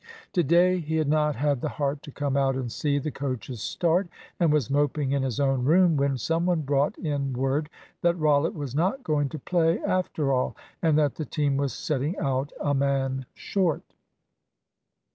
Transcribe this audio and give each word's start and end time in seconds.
To 0.33 0.41
day 0.41 0.79
he 0.79 0.95
had 0.95 1.07
not 1.07 1.35
had 1.35 1.61
the 1.61 1.69
heart 1.69 2.01
to 2.01 2.11
come 2.11 2.35
out 2.35 2.55
and 2.55 2.71
see 2.71 2.97
the 2.97 3.11
coaches 3.11 3.61
start, 3.61 4.07
and 4.39 4.51
was 4.51 4.67
moping 4.67 5.11
in 5.11 5.21
his 5.21 5.39
own 5.39 5.63
room, 5.63 5.95
when 5.95 6.17
some 6.17 6.47
one 6.47 6.61
brought 6.61 6.97
in 6.97 7.33
word 7.33 7.69
that 8.01 8.17
Rollitt 8.17 8.55
was 8.55 8.73
not 8.73 9.03
going 9.03 9.29
to 9.29 9.37
play 9.37 9.77
after 9.77 10.33
all, 10.33 10.55
and 10.81 10.97
that 10.97 11.13
the 11.13 11.25
team 11.25 11.55
was 11.55 11.71
setting 11.71 12.17
out 12.17 12.51
a 12.59 12.73
man 12.73 13.27
short. 13.35 13.83